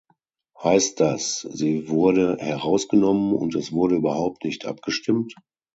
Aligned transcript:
Heißt 0.63 0.99
das, 0.99 1.41
sie 1.41 1.87
wurde 1.87 2.37
herausgenommen 2.39 3.33
und 3.35 3.53
es 3.53 3.71
wurde 3.71 3.97
überhaupt 3.97 4.43
nicht 4.45 4.65
abgestimmt? 4.65 5.35